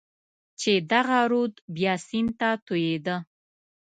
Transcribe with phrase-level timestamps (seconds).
[0.59, 3.15] چې دغه رود بیا سیند ته توېېده.